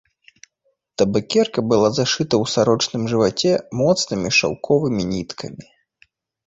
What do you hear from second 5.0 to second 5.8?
ніткамі.